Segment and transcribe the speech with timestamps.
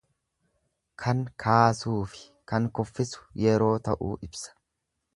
[1.03, 4.61] Kan kaasuufi kan kuffisu yeroo ta'uu ibsa.